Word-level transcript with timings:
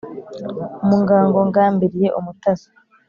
Mu 0.87 0.95
ngango 1.01 1.39
ngambiriye 1.49 2.07
umutasi 2.19 2.69